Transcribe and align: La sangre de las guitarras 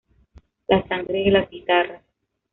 La 0.67 0.81
sangre 0.87 1.19
de 1.25 1.29
las 1.29 1.47
guitarras 1.47 2.01